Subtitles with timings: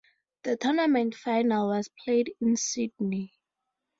[0.41, 3.33] The tournament final was played in Sydney.